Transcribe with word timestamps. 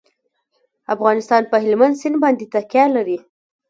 افغانستان 0.95 1.41
په 1.51 1.57
هلمند 1.63 1.99
سیند 2.01 2.17
باندې 2.23 2.45
تکیه 2.53 2.85
لري. 2.95 3.17